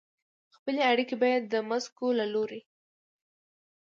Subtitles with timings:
[0.55, 2.61] خپلې اړیکې به یې د مسکو له لوري